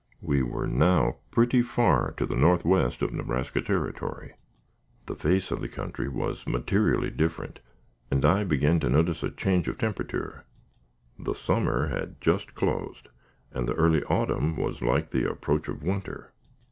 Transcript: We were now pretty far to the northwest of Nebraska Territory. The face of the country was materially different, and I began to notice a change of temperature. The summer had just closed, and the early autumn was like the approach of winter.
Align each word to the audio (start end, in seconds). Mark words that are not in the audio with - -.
We 0.23 0.41
were 0.41 0.65
now 0.65 1.17
pretty 1.29 1.61
far 1.61 2.15
to 2.17 2.25
the 2.25 2.35
northwest 2.35 3.03
of 3.03 3.13
Nebraska 3.13 3.61
Territory. 3.61 4.33
The 5.05 5.13
face 5.13 5.51
of 5.51 5.61
the 5.61 5.69
country 5.69 6.09
was 6.09 6.47
materially 6.47 7.11
different, 7.11 7.59
and 8.09 8.25
I 8.25 8.43
began 8.43 8.79
to 8.79 8.89
notice 8.89 9.21
a 9.21 9.29
change 9.29 9.67
of 9.67 9.77
temperature. 9.77 10.43
The 11.19 11.35
summer 11.35 11.89
had 11.89 12.19
just 12.19 12.55
closed, 12.55 13.09
and 13.51 13.67
the 13.69 13.75
early 13.75 14.01
autumn 14.05 14.57
was 14.57 14.81
like 14.81 15.11
the 15.11 15.29
approach 15.29 15.67
of 15.67 15.83
winter. 15.83 16.33